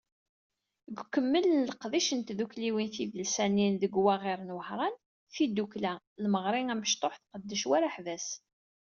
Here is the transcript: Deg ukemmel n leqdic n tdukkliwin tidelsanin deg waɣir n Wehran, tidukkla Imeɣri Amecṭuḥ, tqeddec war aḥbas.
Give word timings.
Deg 0.95 0.97
ukemmel 1.01 1.45
n 1.49 1.67
leqdic 1.69 2.09
n 2.13 2.19
tdukkliwin 2.21 2.89
tidelsanin 2.95 3.73
deg 3.81 3.93
waɣir 4.03 4.39
n 4.43 4.55
Wehran, 4.57 4.95
tidukkla 5.33 5.93
Imeɣri 6.25 6.61
Amecṭuḥ, 6.73 7.13
tqeddec 7.17 7.63
war 7.69 7.83
aḥbas. 7.89 8.27